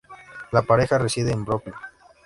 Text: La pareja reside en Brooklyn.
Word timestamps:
La 0.51 0.63
pareja 0.63 0.97
reside 0.97 1.31
en 1.31 1.45
Brooklyn. 1.45 1.75